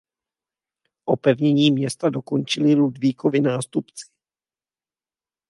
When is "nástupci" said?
3.41-4.05